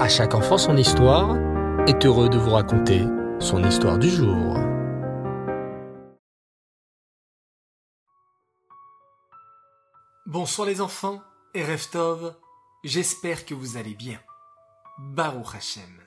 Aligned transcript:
À 0.00 0.08
chaque 0.08 0.34
enfant 0.34 0.56
son 0.56 0.78
histoire 0.78 1.36
est 1.86 2.06
heureux 2.06 2.30
de 2.30 2.38
vous 2.38 2.52
raconter 2.52 3.04
son 3.38 3.62
histoire 3.62 3.98
du 3.98 4.08
jour. 4.08 4.56
Bonsoir 10.24 10.66
les 10.66 10.80
enfants 10.80 11.20
et 11.52 11.62
Reftov, 11.62 12.34
j'espère 12.82 13.44
que 13.44 13.52
vous 13.52 13.76
allez 13.76 13.94
bien. 13.94 14.18
Baruch 14.98 15.54
Hashem. 15.54 16.00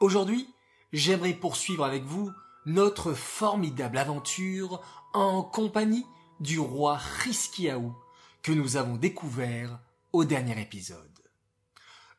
Aujourd'hui, 0.00 0.48
j'aimerais 0.94 1.34
poursuivre 1.34 1.84
avec 1.84 2.04
vous 2.04 2.32
notre 2.64 3.12
formidable 3.12 3.98
aventure 3.98 4.80
en 5.12 5.42
compagnie 5.42 6.06
du 6.40 6.58
roi 6.58 6.98
Hiskiaou 7.26 7.94
que 8.42 8.52
nous 8.52 8.78
avons 8.78 8.96
découvert 8.96 9.80
au 10.14 10.24
dernier 10.24 10.58
épisode. 10.58 11.21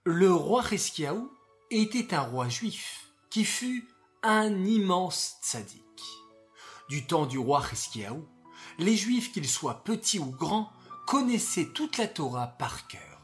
Le 0.06 0.34
roi 0.34 0.62
Hiskiaou 0.70 1.32
était 1.72 2.14
un 2.14 2.24
roi 2.24 2.50
juif 2.50 3.14
qui 3.30 3.46
fut 3.46 3.88
un 4.22 4.66
immense 4.66 5.38
tzaddik. 5.42 5.82
Du 6.90 7.08
temps 7.08 7.26
du 7.26 7.38
roi 7.38 7.64
Hiskiaou, 7.72 8.28
les 8.80 8.98
juifs, 8.98 9.32
qu'ils 9.32 9.48
soient 9.48 9.86
petits 9.86 10.20
ou 10.20 10.26
grands, 10.26 10.70
connaissaient 11.08 11.70
toute 11.74 11.98
la 11.98 12.08
Torah 12.08 12.48
par 12.48 12.88
cœur. 12.88 13.22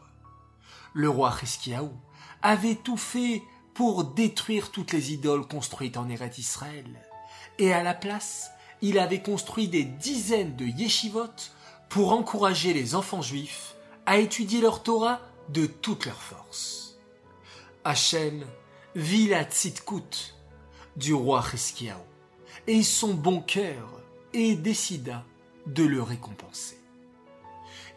Le 0.94 1.10
roi 1.10 1.36
Hiskiaou 1.44 1.92
avait 2.42 2.76
tout 2.76 2.96
fait 2.96 3.44
pour 3.74 4.06
détruire 4.06 4.72
toutes 4.72 4.94
les 4.94 5.12
idoles 5.12 5.50
construites 5.50 5.98
en 5.98 6.08
Eretz 6.08 6.38
Israël. 6.38 7.06
Et 7.58 7.74
à 7.74 7.84
la 7.84 7.94
place, 7.94 8.52
il 8.82 9.00
avait 9.00 9.22
construit 9.22 9.68
des 9.68 9.84
dizaines 9.84 10.56
de 10.56 10.64
yeshivot 10.66 11.52
pour 11.90 12.14
encourager 12.14 12.74
les 12.74 12.96
enfants 12.96 13.22
juifs 13.22 13.76
à 14.06 14.18
étudier 14.18 14.62
leur 14.62 14.82
Torah 14.82 15.20
de 15.50 15.66
toute 15.66 16.06
leur 16.06 16.22
force. 16.22 16.98
Hachem 17.84 18.46
vit 18.96 19.28
la 19.28 19.44
tzidkout 19.44 20.36
du 20.96 21.14
roi 21.14 21.44
Hiskiaou 21.54 22.00
et 22.68 22.84
son 22.84 23.14
bon 23.14 23.42
cœur 23.42 24.02
et 24.34 24.56
décida 24.56 25.24
de 25.66 25.84
le 25.84 26.02
récompenser. 26.02 26.78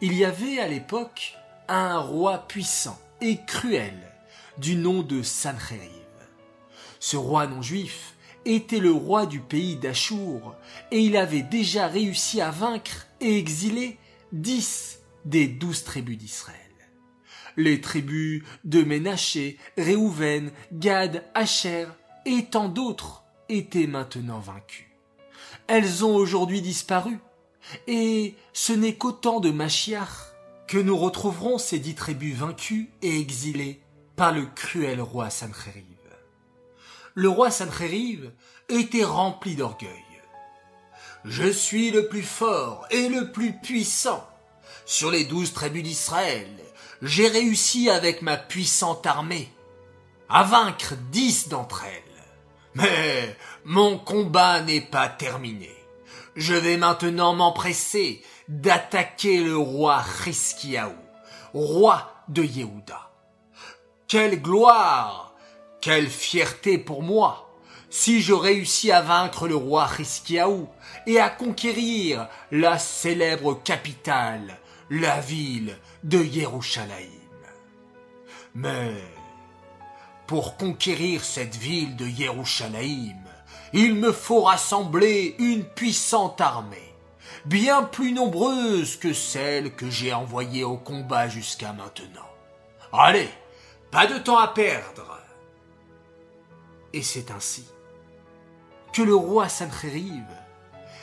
Il 0.01 0.13
y 0.13 0.25
avait 0.25 0.59
à 0.59 0.67
l'époque 0.67 1.35
un 1.67 1.99
roi 1.99 2.39
puissant 2.39 2.99
et 3.21 3.39
cruel 3.45 3.97
du 4.57 4.75
nom 4.75 5.01
de 5.01 5.21
Sancheriv. 5.21 5.89
Ce 6.99 7.17
roi 7.17 7.47
non 7.47 7.61
juif 7.61 8.15
était 8.45 8.79
le 8.79 8.91
roi 8.91 9.25
du 9.25 9.39
pays 9.39 9.75
d'Achour 9.75 10.55
et 10.91 10.99
il 10.99 11.17
avait 11.17 11.41
déjà 11.41 11.87
réussi 11.87 12.41
à 12.41 12.51
vaincre 12.51 13.07
et 13.21 13.37
exiler 13.37 13.97
dix 14.31 14.99
des 15.25 15.47
douze 15.47 15.83
tribus 15.83 16.17
d'Israël. 16.17 16.62
Les 17.57 17.81
tribus 17.81 18.43
de 18.63 18.83
Ménaché, 18.83 19.57
Réhouven, 19.77 20.51
Gad, 20.71 21.23
Asher 21.33 21.87
et 22.25 22.45
tant 22.45 22.69
d'autres 22.69 23.23
étaient 23.49 23.87
maintenant 23.87 24.39
vaincues. 24.39 24.97
Elles 25.67 26.03
ont 26.03 26.15
aujourd'hui 26.15 26.61
disparu, 26.61 27.19
et 27.87 28.35
ce 28.53 28.73
n'est 28.73 28.95
qu'au 28.95 29.11
temps 29.11 29.39
de 29.39 29.51
Machiach 29.51 30.33
que 30.67 30.77
nous 30.77 30.97
retrouverons 30.97 31.57
ces 31.57 31.79
dix 31.79 31.95
tribus 31.95 32.35
vaincues 32.35 32.89
et 33.01 33.19
exilées 33.19 33.81
par 34.15 34.31
le 34.31 34.45
cruel 34.45 35.01
roi 35.01 35.29
Sancheriv. 35.29 35.83
Le 37.15 37.29
roi 37.29 37.51
Sancheriv 37.51 38.31
était 38.69 39.03
rempli 39.03 39.55
d'orgueil. 39.55 40.03
Je 41.25 41.49
suis 41.49 41.91
le 41.91 42.07
plus 42.07 42.23
fort 42.23 42.85
et 42.91 43.07
le 43.07 43.31
plus 43.31 43.53
puissant. 43.53 44.27
Sur 44.85 45.11
les 45.11 45.23
douze 45.23 45.53
tribus 45.53 45.83
d'Israël, 45.83 46.49
j'ai 47.03 47.27
réussi 47.27 47.89
avec 47.89 48.21
ma 48.21 48.37
puissante 48.37 49.05
armée 49.05 49.51
à 50.29 50.43
vaincre 50.43 50.93
dix 51.11 51.49
d'entre 51.49 51.83
elles. 51.83 52.01
Mais 52.75 53.37
mon 53.65 53.99
combat 53.99 54.61
n'est 54.61 54.81
pas 54.81 55.09
terminé. 55.09 55.69
Je 56.37 56.53
vais 56.53 56.77
maintenant 56.77 57.35
m'empresser 57.35 58.23
d'attaquer 58.47 59.43
le 59.43 59.57
roi 59.57 60.01
Hiskiaou, 60.25 60.95
roi 61.53 62.09
de 62.29 62.41
Yehuda. 62.41 63.11
Quelle 64.07 64.41
gloire, 64.41 65.35
quelle 65.81 66.09
fierté 66.09 66.77
pour 66.77 67.03
moi 67.03 67.49
si 67.89 68.23
je 68.23 68.33
réussis 68.33 68.91
à 68.91 69.01
vaincre 69.01 69.47
le 69.47 69.55
roi 69.55 69.87
Hiskiaou 69.99 70.67
et 71.05 71.19
à 71.19 71.29
conquérir 71.29 72.27
la 72.49 72.79
célèbre 72.79 73.61
capitale, 73.63 74.57
la 74.93 75.19
ville 75.21 75.75
de 76.03 76.19
Yerushalayim. 76.19 77.09
Mais 78.53 78.93
pour 80.27 80.55
conquérir 80.55 81.23
cette 81.23 81.55
ville 81.55 81.95
de 81.95 82.05
Yerushalayim, 82.05 83.17
il 83.73 83.95
me 83.95 84.11
faut 84.11 84.43
rassembler 84.43 85.35
une 85.39 85.63
puissante 85.63 86.39
armée, 86.41 86.93
bien 87.45 87.81
plus 87.81 88.13
nombreuse 88.13 88.95
que 88.97 89.13
celle 89.13 89.73
que 89.73 89.89
j'ai 89.89 90.13
envoyée 90.13 90.63
au 90.63 90.77
combat 90.77 91.27
jusqu'à 91.27 91.73
maintenant. 91.73 92.29
Allez, 92.91 93.29
pas 93.89 94.05
de 94.05 94.19
temps 94.19 94.37
à 94.37 94.49
perdre. 94.49 95.19
Et 96.93 97.01
c'est 97.01 97.31
ainsi 97.31 97.65
que 98.93 99.01
le 99.01 99.15
roi 99.15 99.49
Sancheriv 99.49 100.23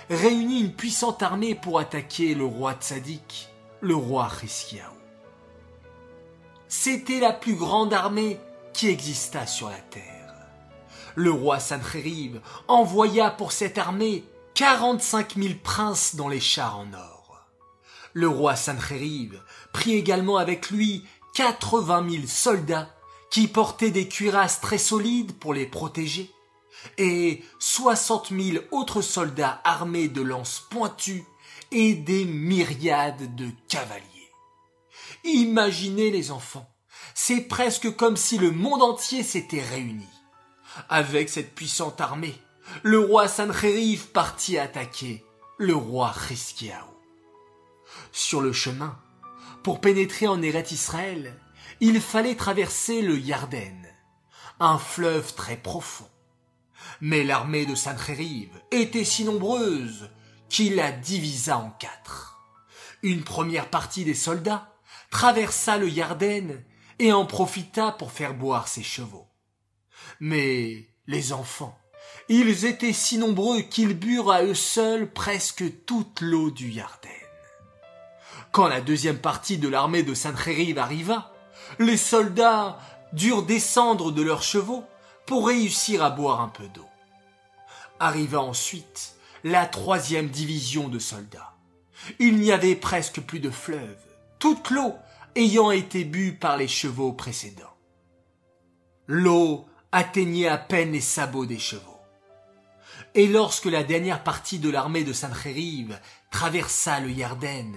réunit 0.09 0.61
une 0.61 0.75
puissante 0.75 1.25
armée 1.25 1.57
pour 1.57 1.81
attaquer 1.81 2.37
le 2.37 2.45
roi 2.45 2.75
Tzadik, 2.75 3.50
le 3.81 3.95
roi 3.95 4.31
Hiskiaou. 4.43 4.93
C'était 6.69 7.21
la 7.21 7.33
plus 7.33 7.55
grande 7.55 7.95
armée 7.95 8.39
qui 8.73 8.89
exista 8.89 9.47
sur 9.47 9.69
la 9.69 9.79
terre. 9.79 10.35
Le 11.15 11.31
roi 11.31 11.59
Sancheriv 11.59 12.41
envoya 12.69 13.31
pour 13.31 13.53
cette 13.53 13.79
armée 13.79 14.25
45 14.55 15.37
000 15.37 15.55
princes 15.63 16.15
dans 16.15 16.29
les 16.29 16.41
chars 16.41 16.79
en 16.79 16.93
or. 16.93 17.47
Le 18.13 18.29
roi 18.29 18.55
Sancheriv 18.55 19.43
prit 19.73 19.95
également 19.95 20.37
avec 20.37 20.71
lui 20.71 21.05
80 21.35 22.09
000 22.11 22.23
soldats 22.27 22.91
qui 23.31 23.49
portaient 23.49 23.91
des 23.91 24.09
cuirasses 24.09 24.61
très 24.61 24.79
solides 24.79 25.33
pour 25.39 25.55
les 25.55 25.67
protéger 25.67 26.31
et 26.99 27.45
soixante 27.59 28.31
mille 28.31 28.63
autres 28.71 29.03
soldats 29.03 29.61
armés 29.65 30.09
de 30.09 30.23
lances 30.23 30.67
pointues 30.71 31.25
et 31.73 31.95
des 31.95 32.25
myriades 32.25 33.35
de 33.35 33.51
cavaliers. 33.69 34.05
Imaginez 35.25 36.11
les 36.11 36.31
enfants, 36.31 36.69
c'est 37.15 37.43
presque 37.43 37.95
comme 37.97 38.17
si 38.17 38.39
le 38.39 38.51
monde 38.51 38.83
entier 38.83 39.23
s'était 39.23 39.63
réuni. 39.63 40.09
Avec 40.89 41.29
cette 41.29 41.55
puissante 41.55 42.01
armée, 42.01 42.35
le 42.83 42.99
roi 42.99 43.29
Sancheriv 43.29 44.09
partit 44.09 44.59
attaquer 44.59 45.25
le 45.59 45.75
roi 45.75 46.15
Hiskiaou. 46.31 46.87
Sur 48.13 48.41
le 48.41 48.53
chemin, 48.53 48.99
pour 49.63 49.81
pénétrer 49.81 50.27
en 50.27 50.41
Eret 50.43 50.67
Israël, 50.71 51.39
il 51.81 52.01
fallait 52.01 52.37
traverser 52.37 53.03
le 53.03 53.19
Yarden, 53.19 53.87
un 54.59 54.79
fleuve 54.79 55.35
très 55.35 55.57
profond. 55.57 56.09
Mais 57.01 57.25
l'armée 57.25 57.67
de 57.67 57.75
Sancheriv 57.75 58.51
était 58.71 59.05
si 59.05 59.25
nombreuse 59.25 60.11
qu'il 60.51 60.75
la 60.75 60.93
divisa 60.93 61.57
en 61.57 61.71
quatre. 61.71 62.39
Une 63.03 63.25
première 63.25 63.71
partie 63.71 64.05
des 64.05 64.15
soldats 64.15 64.69
traversa 65.11 65.79
le 65.79 65.89
Yarden 65.89 66.63
et 66.99 67.13
en 67.13 67.25
profita 67.25 67.93
pour 67.93 68.13
faire 68.13 68.35
boire 68.35 68.69
ses 68.69 68.83
chevaux. 68.83 69.29
Mais 70.19 70.89
les 71.07 71.33
enfants, 71.33 71.79
ils 72.29 72.67
étaient 72.67 72.93
si 72.93 73.17
nombreux 73.17 73.63
qu'ils 73.63 73.99
burent 73.99 74.33
à 74.33 74.43
eux 74.43 74.55
seuls 74.55 75.11
presque 75.11 75.85
toute 75.87 76.21
l'eau 76.21 76.51
du 76.51 76.71
Yarden. 76.71 77.11
Quand 78.53 78.67
la 78.67 78.81
deuxième 78.81 79.19
partie 79.19 79.59
de 79.59 79.69
l'armée 79.69 80.03
de 80.03 80.15
Sancheriv 80.15 80.79
arriva, 80.79 81.33
les 81.79 81.97
soldats 81.97 82.79
durent 83.13 83.45
descendre 83.45 84.11
de 84.11 84.23
leurs 84.23 84.43
chevaux 84.43 84.85
pour 85.27 85.47
réussir 85.47 86.03
à 86.03 86.11
boire 86.11 86.41
un 86.41 86.49
peu 86.49 86.67
d'eau. 86.69 86.87
Arriva 88.01 88.41
ensuite 88.41 89.15
la 89.45 89.67
troisième 89.67 90.29
division 90.29 90.89
de 90.89 90.99
soldats. 90.99 91.55
Il 92.19 92.39
n'y 92.39 92.53
avait 92.53 92.77
presque 92.77 93.21
plus 93.21 93.41
de 93.41 93.51
fleuve, 93.51 93.99
toute 94.39 94.71
l'eau 94.71 94.95
ayant 95.37 95.71
été 95.71 96.05
bue 96.05 96.33
par 96.33 96.57
les 96.57 96.69
chevaux 96.69 97.13
précédents. 97.13 97.77
L'eau 99.07 99.67
atteignait 99.93 100.49
à 100.49 100.59
peine 100.59 100.93
les 100.93 101.01
sabots 101.01 101.47
des 101.47 101.59
chevaux. 101.59 102.01
Et 103.15 103.27
lorsque 103.27 103.67
la 103.67 103.83
dernière 103.83 104.23
partie 104.23 104.59
de 104.59 104.71
l'armée 104.71 105.03
de 105.05 105.13
Sancheriv 105.13 105.99
traversa 106.31 107.01
le 107.01 107.11
Yarden, 107.11 107.75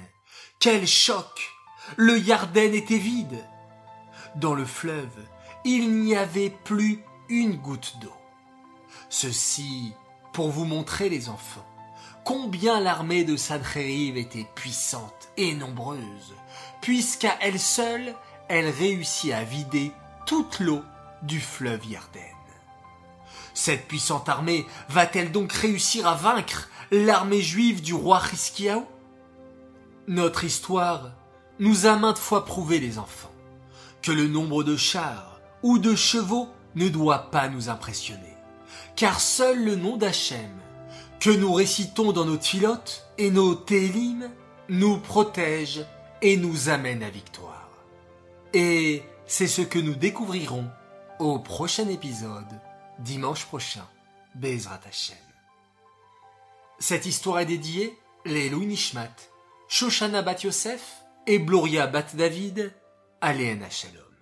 quel 0.59 0.87
choc 0.87 1.51
Le 1.97 2.17
Yarden 2.17 2.73
était 2.73 2.97
vide. 2.97 3.43
Dans 4.35 4.53
le 4.53 4.65
fleuve, 4.65 5.17
il 5.65 5.95
n'y 5.95 6.15
avait 6.15 6.51
plus 6.51 7.03
une 7.29 7.55
goutte 7.55 7.95
d'eau. 7.99 8.13
Ceci 9.09 9.93
pour 10.33 10.49
vous 10.49 10.65
montrer, 10.65 11.09
les 11.09 11.29
enfants, 11.29 11.65
combien 12.25 12.79
l'armée 12.79 13.23
de 13.23 13.37
Sancheriv 13.37 14.17
était 14.17 14.47
puissante 14.55 15.29
et 15.37 15.53
nombreuse, 15.53 16.33
puisqu'à 16.81 17.35
elle 17.39 17.59
seule, 17.59 18.15
elle 18.49 18.69
réussit 18.69 19.31
à 19.31 19.43
vider 19.43 19.91
toute 20.25 20.59
l'eau 20.59 20.83
du 21.21 21.39
fleuve 21.39 21.85
Yarden. 21.85 22.21
Cette 23.53 23.87
puissante 23.87 24.27
armée 24.29 24.65
va-t-elle 24.89 25.31
donc 25.31 25.53
réussir 25.53 26.07
à 26.07 26.15
vaincre 26.15 26.69
l'armée 26.91 27.41
juive 27.41 27.81
du 27.81 27.93
roi 27.93 28.21
Hiskiaou 28.31 28.85
Notre 30.07 30.43
histoire 30.43 31.11
nous 31.59 31.85
a 31.85 31.95
maintes 31.95 32.17
fois 32.17 32.45
prouvé, 32.45 32.79
les 32.79 32.97
enfants, 32.97 33.31
que 34.01 34.11
le 34.11 34.27
nombre 34.27 34.63
de 34.63 34.75
chars 34.75 35.39
ou 35.61 35.77
de 35.77 35.95
chevaux 35.95 36.49
ne 36.75 36.89
doit 36.89 37.29
pas 37.29 37.47
nous 37.47 37.69
impressionner, 37.69 38.32
car 38.95 39.19
seul 39.19 39.63
le 39.63 39.75
nom 39.75 39.97
d'Hachem, 39.97 40.51
que 41.19 41.29
nous 41.29 41.53
récitons 41.53 42.11
dans 42.11 42.25
nos 42.25 42.39
filotes 42.39 43.07
et 43.17 43.31
nos 43.31 43.55
télim, 43.55 44.29
nous 44.69 44.97
protège 44.97 45.85
et 46.21 46.37
nous 46.37 46.69
amène 46.69 47.03
à 47.03 47.09
victoire. 47.09 47.69
Et 48.53 49.03
c'est 49.25 49.47
ce 49.47 49.61
que 49.61 49.79
nous 49.79 49.95
découvrirons 49.95 50.69
au 51.19 51.39
prochain 51.39 51.87
épisode, 51.87 52.59
dimanche 52.99 53.45
prochain, 53.45 53.87
Bezrat 54.35 54.81
Hashem. 54.87 55.17
Cette 56.79 57.05
histoire 57.05 57.39
est 57.39 57.45
dédiée 57.45 57.97
les 58.25 58.49
Nishmat, 58.49 59.15
Shoshana 59.67 60.21
Bat 60.21 60.43
Yosef 60.43 61.03
et 61.27 61.39
Bloria 61.39 61.87
Bat 61.87 62.07
David 62.13 62.73
à 63.21 63.33
Léana 63.33 63.69
Shalom. 63.69 64.12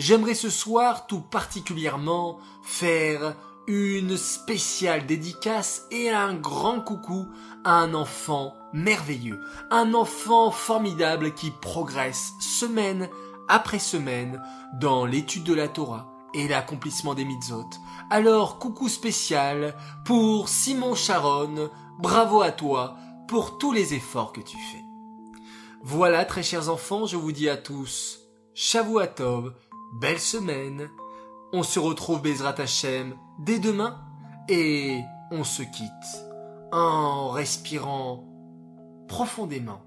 J'aimerais 0.00 0.34
ce 0.34 0.48
soir 0.48 1.06
tout 1.06 1.20
particulièrement 1.20 2.38
faire 2.62 3.36
une 3.66 4.16
spéciale 4.16 5.04
dédicace 5.04 5.82
et 5.90 6.08
un 6.08 6.32
grand 6.32 6.80
coucou 6.80 7.28
à 7.64 7.74
un 7.74 7.92
enfant 7.92 8.54
merveilleux, 8.72 9.38
un 9.70 9.92
enfant 9.92 10.50
formidable 10.52 11.34
qui 11.34 11.50
progresse 11.50 12.32
semaine 12.40 13.10
après 13.46 13.78
semaine 13.78 14.42
dans 14.72 15.04
l'étude 15.04 15.44
de 15.44 15.52
la 15.52 15.68
Torah 15.68 16.10
et 16.32 16.48
l'accomplissement 16.48 17.14
des 17.14 17.26
mitzvot. 17.26 17.68
Alors 18.08 18.58
coucou 18.58 18.88
spécial 18.88 19.76
pour 20.06 20.48
Simon 20.48 20.94
Sharon, 20.94 21.68
bravo 21.98 22.40
à 22.40 22.52
toi 22.52 22.96
pour 23.28 23.58
tous 23.58 23.72
les 23.72 23.92
efforts 23.92 24.32
que 24.32 24.40
tu 24.40 24.56
fais. 24.56 24.82
Voilà 25.82 26.24
très 26.24 26.42
chers 26.42 26.70
enfants, 26.70 27.04
je 27.04 27.18
vous 27.18 27.32
dis 27.32 27.50
à 27.50 27.58
tous, 27.58 28.20
Shavuatov, 28.54 29.52
belle 29.92 30.20
semaine, 30.20 30.90
on 31.52 31.62
se 31.62 31.78
retrouve 31.78 32.22
Bezrat 32.22 32.54
Hashem 32.58 33.16
dès 33.38 33.58
demain 33.58 34.00
et 34.48 35.00
on 35.30 35.44
se 35.44 35.62
quitte 35.62 36.26
en 36.72 37.30
respirant 37.30 38.24
profondément, 39.08 39.82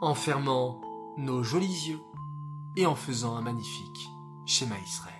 en 0.00 0.14
fermant 0.14 0.80
nos 1.16 1.42
jolis 1.42 1.88
yeux 1.88 2.00
et 2.76 2.86
en 2.86 2.94
faisant 2.94 3.36
un 3.36 3.42
magnifique 3.42 4.10
schéma 4.46 4.76
Israël. 4.84 5.19